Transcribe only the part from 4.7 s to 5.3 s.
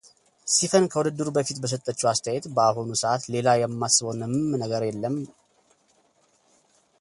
የለም።